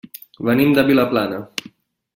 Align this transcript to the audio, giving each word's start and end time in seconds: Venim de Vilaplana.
Venim 0.47 0.73
de 0.79 0.85
Vilaplana. 0.89 1.45